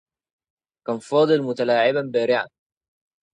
كان 0.87 0.99
فاضل 0.99 1.43
متلاعبا 1.43 2.01
بارعا. 2.13 2.47